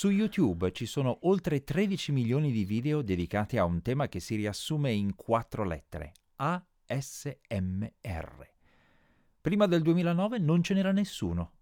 Su 0.00 0.08
YouTube 0.08 0.72
ci 0.72 0.86
sono 0.86 1.18
oltre 1.24 1.62
13 1.62 2.10
milioni 2.10 2.52
di 2.52 2.64
video 2.64 3.02
dedicati 3.02 3.58
a 3.58 3.66
un 3.66 3.82
tema 3.82 4.08
che 4.08 4.18
si 4.18 4.34
riassume 4.34 4.92
in 4.92 5.14
quattro 5.14 5.62
lettere, 5.62 6.14
ASMR. 6.36 7.90
Prima 9.42 9.66
del 9.66 9.82
2009 9.82 10.38
non 10.38 10.62
ce 10.62 10.72
n'era 10.72 10.92
nessuno. 10.92 11.52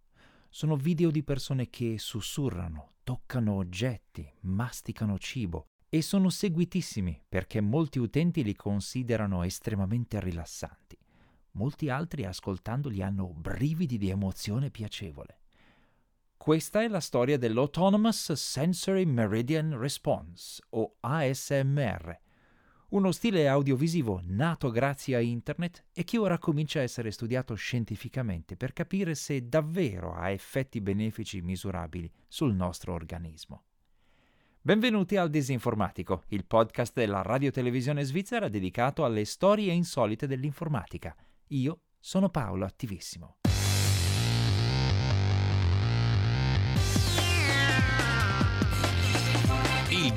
Sono 0.50 0.76
video 0.76 1.10
di 1.10 1.24
persone 1.24 1.68
che 1.68 1.98
sussurrano, 1.98 2.92
toccano 3.02 3.54
oggetti, 3.54 4.32
masticano 4.42 5.18
cibo 5.18 5.66
e 5.88 6.00
sono 6.00 6.28
seguitissimi 6.28 7.20
perché 7.28 7.60
molti 7.60 7.98
utenti 7.98 8.44
li 8.44 8.54
considerano 8.54 9.42
estremamente 9.42 10.20
rilassanti. 10.20 10.96
Molti 11.54 11.88
altri 11.88 12.24
ascoltandoli 12.24 13.02
hanno 13.02 13.26
brividi 13.34 13.98
di 13.98 14.10
emozione 14.10 14.70
piacevole. 14.70 15.37
Questa 16.38 16.82
è 16.82 16.88
la 16.88 17.00
storia 17.00 17.36
dell'Autonomous 17.36 18.32
Sensory 18.32 19.04
Meridian 19.04 19.76
Response, 19.76 20.62
o 20.70 20.94
ASMR, 21.00 22.18
uno 22.90 23.12
stile 23.12 23.48
audiovisivo 23.48 24.22
nato 24.24 24.70
grazie 24.70 25.16
a 25.16 25.20
Internet 25.20 25.86
e 25.92 26.04
che 26.04 26.16
ora 26.16 26.38
comincia 26.38 26.78
a 26.78 26.82
essere 26.82 27.10
studiato 27.10 27.54
scientificamente 27.54 28.56
per 28.56 28.72
capire 28.72 29.14
se 29.14 29.46
davvero 29.46 30.14
ha 30.14 30.30
effetti 30.30 30.80
benefici 30.80 31.42
misurabili 31.42 32.10
sul 32.28 32.54
nostro 32.54 32.94
organismo. 32.94 33.64
Benvenuti 34.62 35.16
al 35.16 35.28
Disinformatico, 35.30 36.22
il 36.28 36.46
podcast 36.46 36.94
della 36.94 37.20
radiotelevisione 37.20 38.04
svizzera 38.04 38.48
dedicato 38.48 39.04
alle 39.04 39.26
storie 39.26 39.72
insolite 39.72 40.26
dell'informatica. 40.26 41.14
Io 41.48 41.80
sono 41.98 42.30
Paolo 42.30 42.64
Attivissimo. 42.64 43.37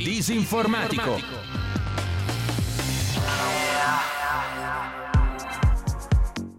Disinformatico. 0.03 1.19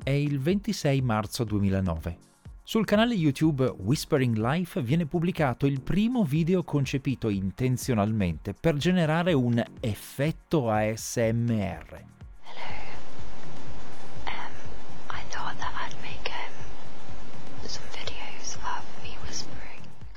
È 0.05 0.11
il 0.11 0.39
26 0.39 1.01
marzo 1.01 1.43
2009. 1.43 2.19
Sul 2.63 2.85
canale 2.85 3.15
YouTube 3.15 3.65
Whispering 3.65 4.37
Life 4.37 4.81
viene 4.81 5.07
pubblicato 5.07 5.67
il 5.67 5.81
primo 5.81 6.23
video 6.23 6.63
concepito 6.63 7.29
intenzionalmente 7.29 8.55
per 8.55 8.77
generare 8.77 9.33
un 9.33 9.61
effetto 9.81 10.71
ASMR. 10.71 12.05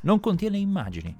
Non 0.01 0.19
contiene 0.19 0.57
immagini, 0.59 1.15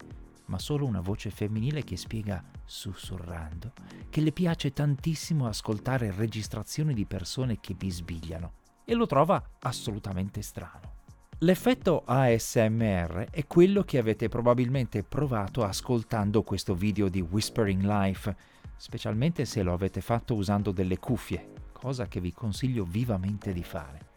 ma 0.45 0.59
solo 0.59 0.85
una 0.85 1.01
voce 1.01 1.29
femminile 1.29 1.83
che 1.83 1.97
spiega, 1.97 2.43
sussurrando, 2.63 3.73
che 4.09 4.21
le 4.21 4.31
piace 4.31 4.73
tantissimo 4.73 5.47
ascoltare 5.47 6.11
registrazioni 6.11 6.93
di 6.93 7.05
persone 7.05 7.59
che 7.59 7.73
bisbigliano 7.73 8.53
e 8.85 8.93
lo 8.93 9.05
trova 9.05 9.43
assolutamente 9.59 10.41
strano. 10.41 10.93
L'effetto 11.39 12.03
ASMR 12.05 13.27
è 13.29 13.45
quello 13.45 13.83
che 13.83 13.97
avete 13.97 14.29
probabilmente 14.29 15.03
provato 15.03 15.63
ascoltando 15.63 16.43
questo 16.43 16.75
video 16.75 17.09
di 17.09 17.19
Whispering 17.19 17.83
Life, 17.83 18.35
specialmente 18.77 19.43
se 19.43 19.61
lo 19.61 19.73
avete 19.73 19.99
fatto 19.99 20.35
usando 20.35 20.71
delle 20.71 20.97
cuffie, 20.97 21.53
cosa 21.73 22.07
che 22.07 22.21
vi 22.21 22.31
consiglio 22.31 22.85
vivamente 22.85 23.51
di 23.51 23.63
fare. 23.63 24.13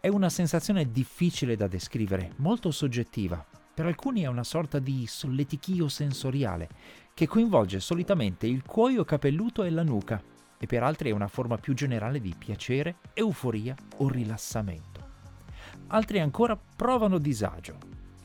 È 0.00 0.08
una 0.08 0.30
sensazione 0.30 0.90
difficile 0.90 1.56
da 1.56 1.66
descrivere, 1.66 2.32
molto 2.36 2.70
soggettiva, 2.70 3.44
per 3.74 3.86
alcuni 3.86 4.22
è 4.22 4.26
una 4.26 4.44
sorta 4.44 4.78
di 4.78 5.04
solletichio 5.06 5.88
sensoriale 5.88 6.68
che 7.12 7.26
coinvolge 7.26 7.80
solitamente 7.80 8.46
il 8.46 8.62
cuoio 8.62 9.04
capelluto 9.04 9.64
e 9.64 9.70
la 9.70 9.82
nuca 9.82 10.22
e 10.56 10.66
per 10.66 10.84
altri 10.84 11.10
è 11.10 11.12
una 11.12 11.26
forma 11.26 11.56
più 11.56 11.74
generale 11.74 12.20
di 12.20 12.32
piacere, 12.38 12.96
euforia 13.14 13.74
o 13.96 14.08
rilassamento. 14.08 15.02
Altri 15.88 16.20
ancora 16.20 16.56
provano 16.56 17.18
disagio. 17.18 17.76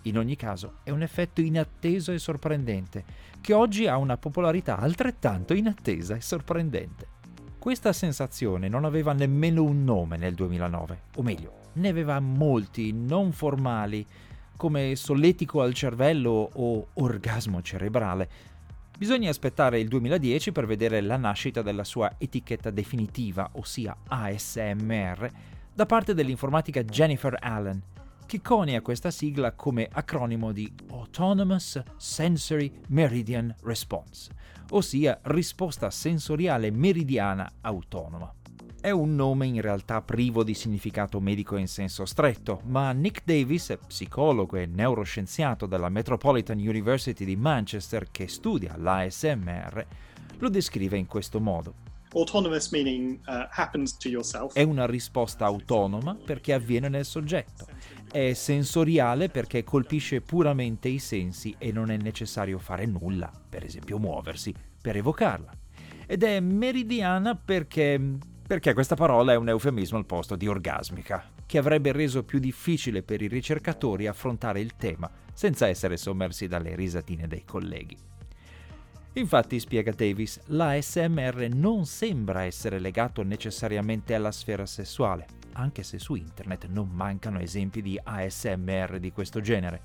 In 0.03 0.19
ogni 0.19 0.35
caso 0.35 0.75
è 0.83 0.91
un 0.91 1.01
effetto 1.01 1.41
inatteso 1.41 2.11
e 2.11 2.19
sorprendente 2.19 3.03
che 3.41 3.53
oggi 3.53 3.87
ha 3.87 3.97
una 3.97 4.17
popolarità 4.17 4.77
altrettanto 4.77 5.53
inattesa 5.53 6.15
e 6.15 6.21
sorprendente. 6.21 7.07
Questa 7.57 7.91
sensazione 7.91 8.69
non 8.69 8.85
aveva 8.85 9.13
nemmeno 9.13 9.63
un 9.63 9.83
nome 9.83 10.15
nel 10.15 10.35
2009, 10.35 11.01
o 11.15 11.23
meglio, 11.23 11.53
ne 11.73 11.89
aveva 11.89 12.19
molti 12.19 12.93
non 12.93 13.31
formali 13.31 14.05
come 14.59 14.97
solletico 14.97 15.61
al 15.61 15.73
cervello 15.73 16.49
o 16.51 16.87
orgasmo 16.95 17.61
cerebrale. 17.61 18.29
Bisogna 18.97 19.29
aspettare 19.29 19.79
il 19.79 19.87
2010 19.87 20.51
per 20.51 20.65
vedere 20.65 20.99
la 20.99 21.15
nascita 21.15 21.61
della 21.61 21.85
sua 21.85 22.15
etichetta 22.17 22.69
definitiva, 22.69 23.51
ossia 23.53 23.95
ASMR, 24.05 25.31
da 25.73 25.85
parte 25.85 26.13
dell'informatica 26.13 26.83
Jennifer 26.83 27.37
Allen, 27.39 27.81
che 28.25 28.41
conia 28.41 28.81
questa 28.81 29.11
sigla 29.11 29.53
come 29.53 29.87
acronimo 29.89 30.51
di 30.51 30.69
Autonomous 30.89 31.81
Sensory 31.95 32.69
Meridian 32.87 33.55
Response, 33.63 34.29
ossia 34.71 35.17
risposta 35.21 35.89
sensoriale 35.89 36.69
meridiana 36.69 37.49
autonoma. 37.61 38.38
È 38.81 38.91
un 38.91 39.13
nome 39.13 39.45
in 39.45 39.59
realtà 39.59 40.01
privo 40.01 40.41
di 40.41 40.53
significato 40.53 41.19
medico 41.19 41.57
in 41.57 41.67
senso 41.67 42.05
stretto, 42.05 42.61
ma 42.67 42.93
Nick 42.93 43.23
Davis, 43.25 43.77
psicologo 43.85 44.55
e 44.55 44.67
neuroscienziato 44.67 45.65
della 45.65 45.89
Metropolitan 45.89 46.57
University 46.59 47.25
di 47.25 47.35
Manchester 47.35 48.07
che 48.09 48.29
studia 48.29 48.77
l'ASMR, 48.77 49.85
lo 50.37 50.49
descrive 50.49 50.95
in 50.95 51.07
questo 51.07 51.41
modo. 51.41 51.73
Meaning, 52.71 53.19
uh, 53.27 54.51
è 54.53 54.63
una 54.63 54.85
risposta 54.85 55.45
autonoma 55.45 56.15
perché 56.15 56.53
avviene 56.53 56.87
nel 56.87 57.05
soggetto. 57.05 57.67
È 58.09 58.31
sensoriale 58.31 59.27
perché 59.27 59.65
colpisce 59.65 60.21
puramente 60.21 60.87
i 60.87 60.99
sensi 60.99 61.53
e 61.57 61.73
non 61.73 61.91
è 61.91 61.97
necessario 61.97 62.57
fare 62.57 62.85
nulla, 62.85 63.29
per 63.49 63.65
esempio 63.65 63.99
muoversi, 63.99 64.55
per 64.81 64.95
evocarla. 64.95 65.51
Ed 66.07 66.23
è 66.23 66.39
meridiana 66.39 67.35
perché 67.35 68.17
perché 68.49 68.73
questa 68.73 68.95
parola 68.95 69.33
è 69.33 69.35
un 69.35 69.47
eufemismo 69.47 69.99
al 69.99 70.07
posto 70.07 70.35
di 70.35 70.47
orgasmica, 70.47 71.23
che 71.45 71.59
avrebbe 71.59 71.91
reso 71.91 72.23
più 72.23 72.39
difficile 72.39 73.03
per 73.03 73.21
i 73.21 73.27
ricercatori 73.27 74.07
affrontare 74.07 74.59
il 74.59 74.75
tema 74.75 75.07
senza 75.31 75.67
essere 75.67 75.97
sommersi 75.97 76.47
dalle 76.47 76.73
risatine 76.73 77.27
dei 77.27 77.45
colleghi. 77.45 77.95
Infatti, 79.13 79.59
spiega 79.59 79.91
Davis, 79.91 80.39
l'ASMR 80.47 81.49
non 81.53 81.85
sembra 81.85 82.41
essere 82.41 82.79
legato 82.79 83.21
necessariamente 83.21 84.15
alla 84.15 84.31
sfera 84.31 84.65
sessuale, 84.65 85.27
anche 85.51 85.83
se 85.83 85.99
su 85.99 86.15
internet 86.15 86.65
non 86.69 86.89
mancano 86.89 87.37
esempi 87.37 87.83
di 87.83 87.99
ASMR 88.01 88.97
di 88.97 89.11
questo 89.11 89.41
genere, 89.41 89.81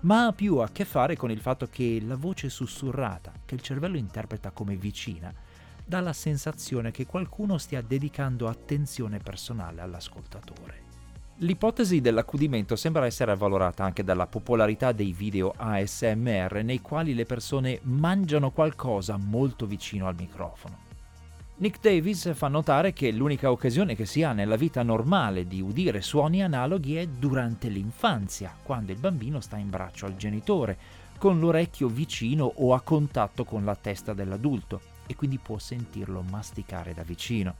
ma 0.00 0.26
ha 0.26 0.32
più 0.32 0.56
a 0.56 0.68
che 0.72 0.84
fare 0.84 1.14
con 1.14 1.30
il 1.30 1.38
fatto 1.38 1.68
che 1.68 2.02
la 2.04 2.16
voce 2.16 2.48
sussurrata, 2.48 3.32
che 3.44 3.54
il 3.54 3.60
cervello 3.60 3.96
interpreta 3.96 4.50
come 4.50 4.74
vicina, 4.74 5.32
dà 5.84 6.00
la 6.00 6.12
sensazione 6.12 6.90
che 6.90 7.06
qualcuno 7.06 7.58
stia 7.58 7.82
dedicando 7.82 8.48
attenzione 8.48 9.18
personale 9.18 9.80
all'ascoltatore. 9.80 10.90
L'ipotesi 11.42 12.00
dell'accudimento 12.00 12.76
sembra 12.76 13.04
essere 13.04 13.32
avvalorata 13.32 13.82
anche 13.82 14.04
dalla 14.04 14.26
popolarità 14.26 14.92
dei 14.92 15.12
video 15.12 15.52
ASMR 15.56 16.62
nei 16.62 16.80
quali 16.80 17.14
le 17.14 17.24
persone 17.24 17.80
mangiano 17.82 18.52
qualcosa 18.52 19.16
molto 19.16 19.66
vicino 19.66 20.06
al 20.06 20.14
microfono. 20.14 20.90
Nick 21.56 21.80
Davis 21.80 22.32
fa 22.34 22.48
notare 22.48 22.92
che 22.92 23.10
l'unica 23.10 23.50
occasione 23.50 23.96
che 23.96 24.06
si 24.06 24.22
ha 24.22 24.32
nella 24.32 24.56
vita 24.56 24.82
normale 24.82 25.46
di 25.46 25.60
udire 25.60 26.00
suoni 26.00 26.42
analoghi 26.42 26.96
è 26.96 27.06
durante 27.06 27.68
l'infanzia, 27.68 28.54
quando 28.62 28.92
il 28.92 28.98
bambino 28.98 29.40
sta 29.40 29.56
in 29.56 29.70
braccio 29.70 30.06
al 30.06 30.16
genitore, 30.16 30.78
con 31.18 31.40
l'orecchio 31.40 31.88
vicino 31.88 32.44
o 32.44 32.74
a 32.74 32.80
contatto 32.82 33.44
con 33.44 33.64
la 33.64 33.76
testa 33.76 34.12
dell'adulto 34.12 34.91
e 35.12 35.16
quindi 35.16 35.38
può 35.38 35.58
sentirlo 35.58 36.22
masticare 36.22 36.94
da 36.94 37.02
vicino. 37.02 37.54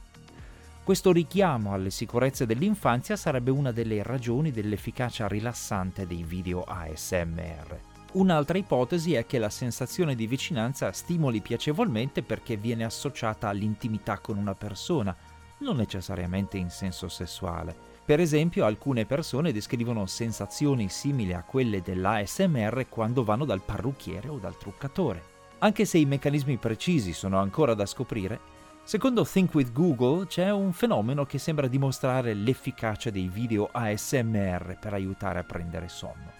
Questo 0.82 1.12
richiamo 1.12 1.72
alle 1.72 1.90
sicurezze 1.90 2.44
dell'infanzia 2.44 3.14
sarebbe 3.14 3.52
una 3.52 3.70
delle 3.70 4.02
ragioni 4.02 4.50
dell'efficacia 4.50 5.28
rilassante 5.28 6.06
dei 6.06 6.24
video 6.24 6.64
ASMR. 6.64 7.78
Un'altra 8.14 8.58
ipotesi 8.58 9.14
è 9.14 9.24
che 9.24 9.38
la 9.38 9.48
sensazione 9.48 10.14
di 10.16 10.26
vicinanza 10.26 10.90
stimoli 10.92 11.40
piacevolmente 11.40 12.22
perché 12.22 12.56
viene 12.56 12.84
associata 12.84 13.48
all'intimità 13.48 14.18
con 14.18 14.36
una 14.36 14.54
persona, 14.54 15.16
non 15.58 15.76
necessariamente 15.76 16.58
in 16.58 16.68
senso 16.68 17.08
sessuale. 17.08 17.74
Per 18.04 18.18
esempio, 18.18 18.64
alcune 18.64 19.06
persone 19.06 19.52
descrivono 19.52 20.06
sensazioni 20.06 20.88
simili 20.88 21.32
a 21.32 21.44
quelle 21.44 21.80
dell'ASMR 21.80 22.86
quando 22.88 23.22
vanno 23.22 23.44
dal 23.44 23.62
parrucchiere 23.62 24.28
o 24.28 24.38
dal 24.38 24.58
truccatore. 24.58 25.31
Anche 25.62 25.84
se 25.84 25.96
i 25.96 26.04
meccanismi 26.06 26.56
precisi 26.56 27.12
sono 27.12 27.38
ancora 27.38 27.74
da 27.74 27.86
scoprire, 27.86 28.40
secondo 28.82 29.24
Think 29.24 29.54
with 29.54 29.70
Google 29.70 30.26
c'è 30.26 30.50
un 30.50 30.72
fenomeno 30.72 31.24
che 31.24 31.38
sembra 31.38 31.68
dimostrare 31.68 32.34
l'efficacia 32.34 33.10
dei 33.10 33.28
video 33.28 33.68
ASMR 33.70 34.76
per 34.80 34.92
aiutare 34.92 35.38
a 35.38 35.44
prendere 35.44 35.88
sonno. 35.88 36.32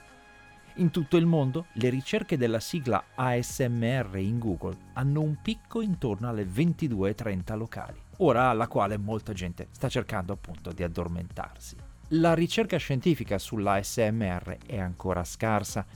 In 0.77 0.91
tutto 0.91 1.17
il 1.17 1.27
mondo 1.27 1.67
le 1.75 1.89
ricerche 1.89 2.37
della 2.37 2.59
sigla 2.59 3.05
ASMR 3.15 4.17
in 4.17 4.41
Google 4.41 4.77
hanno 4.95 5.21
un 5.21 5.37
picco 5.41 5.81
intorno 5.81 6.29
alle 6.29 6.45
22.30 6.45 7.57
locali, 7.57 8.01
ora 8.17 8.49
alla 8.49 8.67
quale 8.67 8.97
molta 8.97 9.33
gente 9.33 9.69
sta 9.71 9.89
cercando 9.89 10.33
appunto 10.33 10.73
di 10.73 10.83
addormentarsi. 10.83 11.77
La 12.15 12.35
ricerca 12.35 12.77
scientifica 12.77 13.39
sull'ASMR 13.39 14.59
è 14.67 14.79
ancora 14.79 15.23
scarsa. 15.23 15.87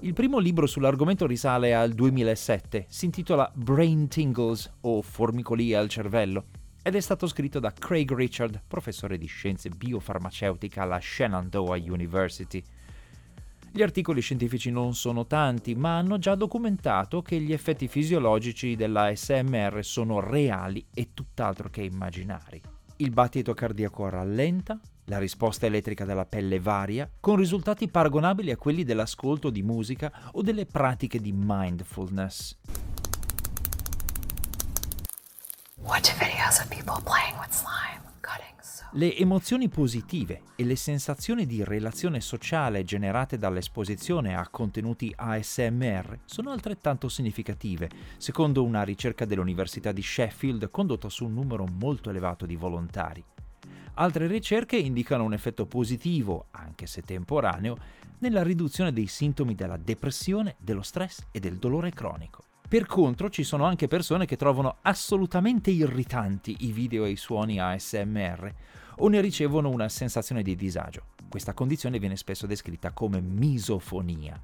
Il 0.00 0.12
primo 0.12 0.38
libro 0.38 0.66
sull'argomento 0.66 1.26
risale 1.26 1.74
al 1.74 1.92
2007, 1.92 2.84
si 2.86 3.06
intitola 3.06 3.50
Brain 3.54 4.08
Tingles 4.08 4.70
o 4.82 5.00
Formicolie 5.00 5.74
al 5.74 5.88
cervello 5.88 6.44
ed 6.82 6.94
è 6.94 7.00
stato 7.00 7.26
scritto 7.26 7.60
da 7.60 7.72
Craig 7.72 8.14
Richard, 8.14 8.62
professore 8.68 9.16
di 9.16 9.24
scienze 9.24 9.70
biofarmaceutiche 9.70 10.80
alla 10.80 11.00
Shenandoah 11.00 11.78
University. 11.78 12.62
Gli 13.72 13.80
articoli 13.80 14.20
scientifici 14.20 14.70
non 14.70 14.94
sono 14.94 15.26
tanti, 15.26 15.74
ma 15.74 15.96
hanno 15.96 16.18
già 16.18 16.34
documentato 16.34 17.22
che 17.22 17.40
gli 17.40 17.54
effetti 17.54 17.88
fisiologici 17.88 18.76
della 18.76 19.14
SMR 19.14 19.82
sono 19.82 20.20
reali 20.20 20.84
e 20.92 21.08
tutt'altro 21.14 21.70
che 21.70 21.80
immaginari. 21.80 22.60
Il 22.96 23.10
battito 23.10 23.54
cardiaco 23.54 24.10
rallenta, 24.10 24.78
la 25.06 25.18
risposta 25.18 25.66
elettrica 25.66 26.04
della 26.04 26.26
pelle 26.26 26.60
varia, 26.60 27.10
con 27.20 27.36
risultati 27.36 27.88
paragonabili 27.88 28.50
a 28.50 28.56
quelli 28.56 28.84
dell'ascolto 28.84 29.50
di 29.50 29.62
musica 29.62 30.30
o 30.32 30.42
delle 30.42 30.66
pratiche 30.66 31.20
di 31.20 31.32
mindfulness. 31.34 32.56
Le 38.92 39.14
emozioni 39.14 39.68
positive 39.68 40.40
e 40.56 40.64
le 40.64 40.74
sensazioni 40.74 41.44
di 41.44 41.62
relazione 41.62 42.20
sociale 42.22 42.82
generate 42.82 43.36
dall'esposizione 43.36 44.34
a 44.34 44.48
contenuti 44.48 45.12
ASMR 45.14 46.20
sono 46.24 46.50
altrettanto 46.50 47.10
significative, 47.10 47.90
secondo 48.16 48.64
una 48.64 48.82
ricerca 48.84 49.26
dell'Università 49.26 49.92
di 49.92 50.02
Sheffield 50.02 50.70
condotta 50.70 51.10
su 51.10 51.26
un 51.26 51.34
numero 51.34 51.66
molto 51.66 52.08
elevato 52.08 52.46
di 52.46 52.56
volontari. 52.56 53.22
Altre 53.98 54.26
ricerche 54.26 54.76
indicano 54.76 55.24
un 55.24 55.32
effetto 55.32 55.64
positivo, 55.64 56.48
anche 56.50 56.86
se 56.86 57.00
temporaneo, 57.00 57.78
nella 58.18 58.42
riduzione 58.42 58.92
dei 58.92 59.06
sintomi 59.06 59.54
della 59.54 59.78
depressione, 59.78 60.56
dello 60.58 60.82
stress 60.82 61.24
e 61.30 61.40
del 61.40 61.56
dolore 61.56 61.92
cronico. 61.92 62.42
Per 62.68 62.84
contro 62.84 63.30
ci 63.30 63.42
sono 63.42 63.64
anche 63.64 63.86
persone 63.86 64.26
che 64.26 64.36
trovano 64.36 64.76
assolutamente 64.82 65.70
irritanti 65.70 66.56
i 66.60 66.72
video 66.72 67.06
e 67.06 67.10
i 67.10 67.16
suoni 67.16 67.58
ASMR 67.58 68.54
o 68.96 69.08
ne 69.08 69.20
ricevono 69.22 69.70
una 69.70 69.88
sensazione 69.88 70.42
di 70.42 70.56
disagio. 70.56 71.14
Questa 71.26 71.54
condizione 71.54 71.98
viene 71.98 72.16
spesso 72.16 72.46
descritta 72.46 72.92
come 72.92 73.22
misofonia. 73.22 74.38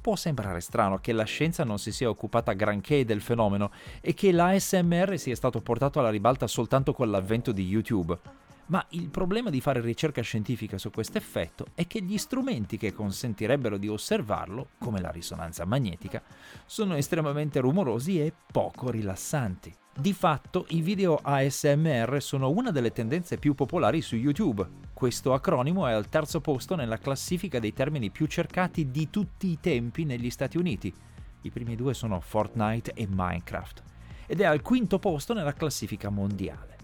Può 0.00 0.16
sembrare 0.16 0.60
strano 0.60 0.98
che 0.98 1.12
la 1.12 1.24
scienza 1.24 1.62
non 1.62 1.78
si 1.78 1.92
sia 1.92 2.08
occupata 2.08 2.52
granché 2.52 3.04
del 3.04 3.20
fenomeno 3.20 3.70
e 4.00 4.14
che 4.14 4.32
l'ASMR 4.32 5.18
sia 5.18 5.36
stato 5.36 5.60
portato 5.60 5.98
alla 5.98 6.08
ribalta 6.08 6.46
soltanto 6.46 6.94
con 6.94 7.10
l'avvento 7.10 7.52
di 7.52 7.66
YouTube. 7.66 8.39
Ma 8.70 8.84
il 8.90 9.08
problema 9.10 9.50
di 9.50 9.60
fare 9.60 9.80
ricerca 9.80 10.22
scientifica 10.22 10.78
su 10.78 10.90
questo 10.90 11.18
effetto 11.18 11.66
è 11.74 11.88
che 11.88 12.02
gli 12.02 12.16
strumenti 12.16 12.76
che 12.76 12.92
consentirebbero 12.92 13.76
di 13.76 13.88
osservarlo, 13.88 14.68
come 14.78 15.00
la 15.00 15.10
risonanza 15.10 15.64
magnetica, 15.64 16.22
sono 16.66 16.94
estremamente 16.94 17.58
rumorosi 17.58 18.20
e 18.20 18.32
poco 18.52 18.90
rilassanti. 18.90 19.74
Di 19.92 20.12
fatto 20.12 20.66
i 20.68 20.82
video 20.82 21.18
ASMR 21.20 22.22
sono 22.22 22.50
una 22.50 22.70
delle 22.70 22.92
tendenze 22.92 23.38
più 23.38 23.54
popolari 23.54 24.00
su 24.02 24.14
YouTube. 24.14 24.64
Questo 24.92 25.32
acronimo 25.32 25.88
è 25.88 25.92
al 25.92 26.08
terzo 26.08 26.40
posto 26.40 26.76
nella 26.76 26.98
classifica 26.98 27.58
dei 27.58 27.72
termini 27.72 28.10
più 28.10 28.26
cercati 28.26 28.92
di 28.92 29.10
tutti 29.10 29.48
i 29.48 29.58
tempi 29.58 30.04
negli 30.04 30.30
Stati 30.30 30.58
Uniti. 30.58 30.94
I 31.42 31.50
primi 31.50 31.74
due 31.74 31.92
sono 31.92 32.20
Fortnite 32.20 32.92
e 32.94 33.08
Minecraft. 33.10 33.82
Ed 34.26 34.40
è 34.40 34.44
al 34.44 34.62
quinto 34.62 35.00
posto 35.00 35.34
nella 35.34 35.54
classifica 35.54 36.08
mondiale. 36.08 36.79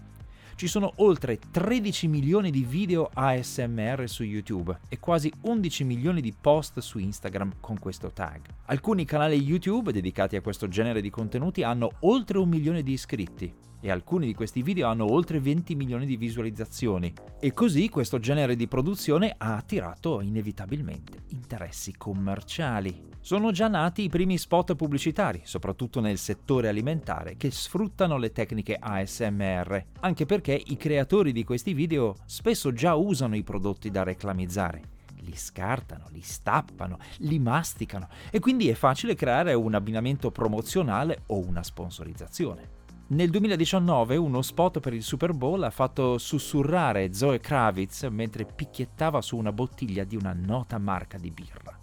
Ci 0.57 0.65
sono 0.65 0.91
oltre 0.95 1.37
13 1.51 2.07
milioni 2.07 2.49
di 2.49 2.63
video 2.63 3.11
ASMR 3.13 4.05
su 4.07 4.23
YouTube 4.23 4.75
e 4.89 4.97
quasi 4.97 5.31
11 5.41 5.83
milioni 5.83 6.19
di 6.19 6.33
post 6.33 6.79
su 6.79 6.97
Instagram 6.97 7.57
con 7.59 7.77
questo 7.77 8.09
tag. 8.09 8.41
Alcuni 8.65 9.05
canali 9.05 9.39
YouTube 9.39 9.91
dedicati 9.91 10.35
a 10.35 10.41
questo 10.41 10.67
genere 10.67 10.99
di 10.99 11.11
contenuti 11.11 11.61
hanno 11.61 11.91
oltre 11.99 12.39
un 12.39 12.49
milione 12.49 12.81
di 12.81 12.93
iscritti 12.93 13.53
e 13.79 13.91
alcuni 13.91 14.25
di 14.25 14.33
questi 14.33 14.61
video 14.61 14.87
hanno 14.87 15.11
oltre 15.11 15.39
20 15.39 15.75
milioni 15.75 16.05
di 16.05 16.17
visualizzazioni. 16.17 17.13
E 17.39 17.53
così 17.53 17.89
questo 17.89 18.19
genere 18.19 18.55
di 18.55 18.67
produzione 18.67 19.33
ha 19.37 19.55
attirato 19.55 20.21
inevitabilmente 20.21 21.23
interessi 21.29 21.93
commerciali. 21.95 23.05
Sono 23.19 23.51
già 23.51 23.67
nati 23.67 24.03
i 24.03 24.09
primi 24.09 24.37
spot 24.37 24.75
pubblicitari, 24.75 25.41
soprattutto 25.43 25.99
nel 25.99 26.17
settore 26.17 26.69
alimentare, 26.69 27.35
che 27.35 27.51
sfruttano 27.51 28.17
le 28.17 28.31
tecniche 28.31 28.77
ASMR, 28.79 29.85
anche 29.99 30.25
perché 30.25 30.61
i 30.65 30.77
creatori 30.77 31.31
di 31.31 31.43
questi 31.43 31.73
video 31.73 32.15
spesso 32.25 32.71
già 32.71 32.95
usano 32.95 33.35
i 33.35 33.43
prodotti 33.43 33.89
da 33.91 34.03
reclamizzare 34.03 34.95
li 35.27 35.35
scartano, 35.35 36.05
li 36.11 36.21
stappano, 36.21 36.97
li 37.17 37.37
masticano 37.37 38.07
e 38.31 38.39
quindi 38.39 38.69
è 38.69 38.73
facile 38.75 39.13
creare 39.13 39.53
un 39.53 39.73
abbinamento 39.73 40.31
promozionale 40.31 41.23
o 41.27 41.39
una 41.39 41.63
sponsorizzazione. 41.63 42.76
Nel 43.09 43.29
2019 43.29 44.17
uno 44.17 44.41
spot 44.41 44.81
per 44.81 44.93
il 44.93 45.01
Super 45.01 45.31
Bowl 45.31 45.63
ha 45.63 45.69
fatto 45.69 46.17
sussurrare 46.17 47.13
Zoe 47.13 47.39
Kravitz 47.39 48.03
mentre 48.09 48.43
picchiettava 48.43 49.21
su 49.21 49.37
una 49.37 49.53
bottiglia 49.53 50.03
di 50.03 50.17
una 50.17 50.33
nota 50.33 50.77
marca 50.77 51.17
di 51.17 51.31
birra. 51.31 51.79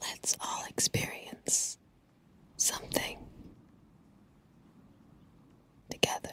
Let's 0.00 0.34
all 0.38 0.64
experience 0.66 1.76
something 2.54 3.18
together. 5.88 6.32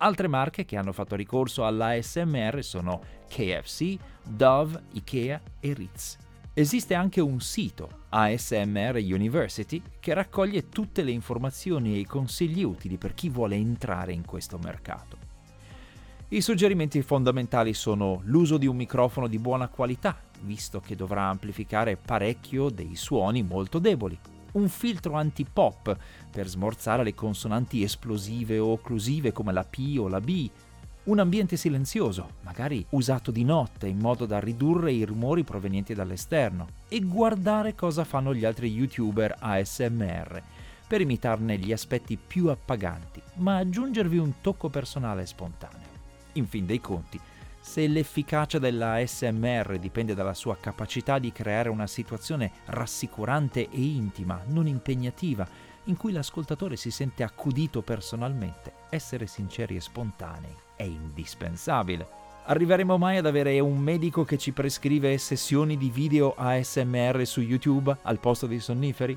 Altre 0.00 0.28
marche 0.28 0.64
che 0.64 0.76
hanno 0.76 0.92
fatto 0.92 1.16
ricorso 1.16 1.66
all'ASMR 1.66 2.62
sono 2.62 3.00
KFC, 3.28 3.96
Dove, 4.22 4.82
Ikea 4.92 5.40
e 5.58 5.72
Ritz. 5.72 6.16
Esiste 6.54 6.94
anche 6.94 7.20
un 7.20 7.40
sito, 7.40 8.04
ASMR 8.10 8.94
University, 8.94 9.82
che 9.98 10.14
raccoglie 10.14 10.68
tutte 10.68 11.02
le 11.02 11.10
informazioni 11.10 11.94
e 11.94 11.98
i 11.98 12.06
consigli 12.06 12.62
utili 12.62 12.96
per 12.96 13.14
chi 13.14 13.28
vuole 13.28 13.56
entrare 13.56 14.12
in 14.12 14.24
questo 14.24 14.58
mercato. 14.58 15.16
I 16.28 16.40
suggerimenti 16.42 17.02
fondamentali 17.02 17.74
sono 17.74 18.20
l'uso 18.24 18.56
di 18.56 18.66
un 18.66 18.76
microfono 18.76 19.26
di 19.26 19.38
buona 19.38 19.66
qualità, 19.66 20.16
visto 20.42 20.78
che 20.78 20.94
dovrà 20.94 21.24
amplificare 21.24 21.96
parecchio 21.96 22.70
dei 22.70 22.94
suoni 22.94 23.42
molto 23.42 23.80
deboli, 23.80 24.16
un 24.52 24.68
filtro 24.68 25.14
anti-pop 25.14 25.96
per 26.30 26.48
smorzare 26.48 27.04
le 27.04 27.14
consonanti 27.14 27.82
esplosive 27.82 28.58
o 28.58 28.72
occlusive 28.72 29.32
come 29.32 29.52
la 29.52 29.64
P 29.64 29.96
o 29.98 30.08
la 30.08 30.20
B, 30.20 30.48
un 31.04 31.18
ambiente 31.18 31.56
silenzioso, 31.56 32.32
magari 32.42 32.84
usato 32.90 33.30
di 33.30 33.42
notte 33.42 33.86
in 33.86 33.98
modo 33.98 34.26
da 34.26 34.38
ridurre 34.38 34.92
i 34.92 35.04
rumori 35.04 35.42
provenienti 35.42 35.94
dall'esterno, 35.94 36.68
e 36.88 37.00
guardare 37.00 37.74
cosa 37.74 38.04
fanno 38.04 38.34
gli 38.34 38.44
altri 38.44 38.70
youtuber 38.70 39.36
ASMR 39.38 40.42
per 40.86 41.00
imitarne 41.00 41.58
gli 41.58 41.72
aspetti 41.72 42.16
più 42.16 42.48
appaganti, 42.48 43.22
ma 43.34 43.56
aggiungervi 43.56 44.18
un 44.18 44.40
tocco 44.40 44.68
personale 44.68 45.22
e 45.22 45.26
spontaneo. 45.26 45.86
In 46.32 46.46
fin 46.46 46.66
dei 46.66 46.80
conti, 46.80 47.18
se 47.68 47.86
l'efficacia 47.86 48.58
della 48.58 48.94
ASMR 48.94 49.78
dipende 49.78 50.14
dalla 50.14 50.32
sua 50.32 50.56
capacità 50.56 51.18
di 51.18 51.32
creare 51.32 51.68
una 51.68 51.86
situazione 51.86 52.50
rassicurante 52.64 53.68
e 53.68 53.78
intima, 53.78 54.40
non 54.46 54.66
impegnativa, 54.66 55.46
in 55.84 55.96
cui 55.98 56.12
l'ascoltatore 56.12 56.76
si 56.76 56.90
sente 56.90 57.22
accudito 57.22 57.82
personalmente, 57.82 58.72
essere 58.88 59.26
sinceri 59.26 59.76
e 59.76 59.82
spontanei 59.82 60.56
è 60.76 60.84
indispensabile. 60.84 62.08
Arriveremo 62.46 62.96
mai 62.96 63.18
ad 63.18 63.26
avere 63.26 63.60
un 63.60 63.76
medico 63.76 64.24
che 64.24 64.38
ci 64.38 64.52
prescrive 64.52 65.18
sessioni 65.18 65.76
di 65.76 65.90
video 65.90 66.32
ASMR 66.38 67.26
su 67.26 67.42
YouTube 67.42 67.94
al 68.00 68.18
posto 68.18 68.46
dei 68.46 68.60
sonniferi? 68.60 69.14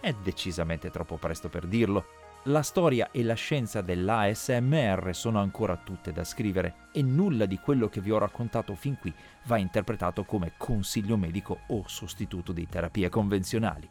È 0.00 0.10
decisamente 0.22 0.88
troppo 0.88 1.16
presto 1.16 1.50
per 1.50 1.66
dirlo. 1.66 2.23
La 2.48 2.60
storia 2.60 3.10
e 3.10 3.22
la 3.22 3.32
scienza 3.32 3.80
dell'ASMR 3.80 5.14
sono 5.14 5.40
ancora 5.40 5.80
tutte 5.82 6.12
da 6.12 6.24
scrivere 6.24 6.88
e 6.92 7.00
nulla 7.00 7.46
di 7.46 7.58
quello 7.58 7.88
che 7.88 8.02
vi 8.02 8.10
ho 8.10 8.18
raccontato 8.18 8.74
fin 8.74 8.98
qui 8.98 9.10
va 9.44 9.56
interpretato 9.56 10.24
come 10.24 10.52
consiglio 10.58 11.16
medico 11.16 11.60
o 11.68 11.84
sostituto 11.86 12.52
di 12.52 12.68
terapie 12.68 13.08
convenzionali 13.08 13.88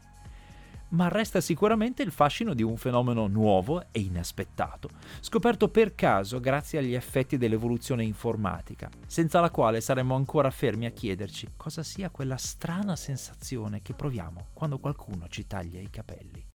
ma 0.90 1.08
resta 1.08 1.42
sicuramente 1.42 2.04
il 2.04 2.12
fascino 2.12 2.54
di 2.54 2.62
un 2.62 2.78
fenomeno 2.78 3.26
nuovo 3.26 3.86
e 3.92 4.00
inaspettato, 4.00 4.90
scoperto 5.22 5.70
per 5.70 5.96
caso 5.96 6.40
grazie 6.40 6.78
agli 6.78 6.94
effetti 6.94 7.38
dell'evoluzione 7.38 8.04
informatica, 8.04 8.92
senza 9.08 9.40
la 9.40 9.50
quale 9.50 9.82
saremmo 9.82 10.14
ancora 10.14 10.52
fermi 10.52 10.86
a 10.86 10.92
chiederci 10.92 11.54
cosa 11.58 11.82
sia 11.82 12.12
quella 12.12 12.38
strana 12.38 12.96
sensazione 12.96 13.82
che 13.82 13.96
proviamo 13.96 14.50
quando 14.54 14.78
qualcuno 14.78 15.28
ci 15.30 15.48
taglia 15.48 15.80
i 15.80 15.90
capelli. 15.90 16.53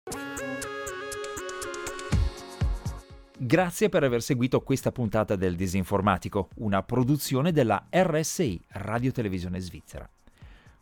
Grazie 3.41 3.89
per 3.89 4.03
aver 4.03 4.21
seguito 4.21 4.63
questa 4.63 4.91
puntata 4.91 5.37
del 5.37 5.55
Disinformatico, 5.55 6.49
una 6.57 6.83
produzione 6.83 7.53
della 7.53 7.87
RSI, 7.89 8.61
Radio 8.71 9.13
Televisione 9.13 9.61
Svizzera. 9.61 10.11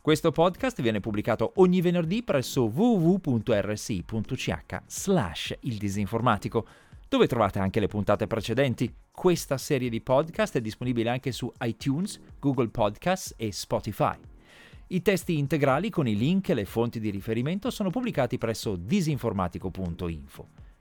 Questo 0.01 0.31
podcast 0.31 0.81
viene 0.81 0.99
pubblicato 0.99 1.51
ogni 1.57 1.81
venerdì 1.81 2.23
presso 2.23 2.63
www.rsi.ch 2.63 4.55
slash 4.87 5.55
il 5.59 5.77
disinformatico, 5.77 6.65
dove 7.07 7.27
trovate 7.27 7.59
anche 7.59 7.79
le 7.79 7.85
puntate 7.85 8.25
precedenti. 8.25 8.91
Questa 9.11 9.59
serie 9.59 9.89
di 9.89 10.01
podcast 10.01 10.57
è 10.57 10.61
disponibile 10.61 11.11
anche 11.11 11.31
su 11.31 11.51
iTunes, 11.61 12.19
Google 12.39 12.69
Podcasts 12.69 13.35
e 13.37 13.51
Spotify. 13.51 14.17
I 14.87 15.03
testi 15.03 15.37
integrali 15.37 15.91
con 15.91 16.07
i 16.07 16.15
link 16.15 16.49
e 16.49 16.55
le 16.55 16.65
fonti 16.65 16.99
di 16.99 17.11
riferimento 17.11 17.69
sono 17.69 17.91
pubblicati 17.91 18.39
presso 18.39 18.75
disinformatico.info. 18.75 20.65